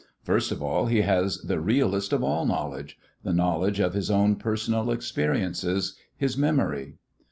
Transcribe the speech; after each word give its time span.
First 0.23 0.51
of 0.51 0.63
all 0.63 0.87
he 0.87 1.01
has 1.01 1.37
the 1.43 1.59
realest 1.59 2.11
of 2.11 2.23
all 2.23 2.43
knowledge 2.47 2.97
the 3.23 3.31
knowledge 3.33 3.79
of 3.79 3.93
his 3.93 4.09
own 4.09 4.35
personal 4.35 4.89
experiences, 4.89 5.95
his 6.17 6.35
memory. 6.35 6.97